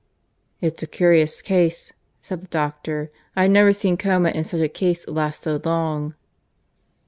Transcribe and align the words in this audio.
"It's 0.61 0.81
a 0.81 0.87
curious 0.87 1.43
case," 1.43 1.93
said 2.21 2.41
the 2.41 2.47
doctor. 2.47 3.11
"I've 3.35 3.51
never 3.51 3.71
seen 3.71 3.97
coma 3.97 4.29
in 4.31 4.43
such 4.43 4.61
a 4.61 4.67
case 4.67 5.07
last 5.07 5.43
so 5.43 5.61
long." 5.63 6.15